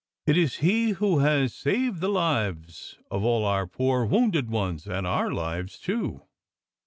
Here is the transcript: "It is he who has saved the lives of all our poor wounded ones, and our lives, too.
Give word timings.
"It 0.25 0.35
is 0.35 0.55
he 0.65 0.93
who 0.93 1.19
has 1.19 1.53
saved 1.53 2.01
the 2.01 2.09
lives 2.09 2.97
of 3.11 3.23
all 3.23 3.45
our 3.45 3.67
poor 3.67 4.03
wounded 4.03 4.49
ones, 4.49 4.87
and 4.87 5.05
our 5.05 5.31
lives, 5.31 5.77
too. 5.77 6.23